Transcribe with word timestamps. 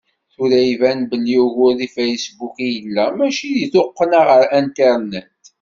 Tura 0.33 0.59
iban 0.73 0.99
belli 1.09 1.35
ugur 1.45 1.73
deg 1.79 1.91
Facebook 1.97 2.55
i 2.67 2.67
yella, 2.75 3.05
mačči 3.17 3.49
deg 3.61 3.69
tuqqna 3.73 4.19
ɣer 4.29 4.43
Internet. 4.59 5.29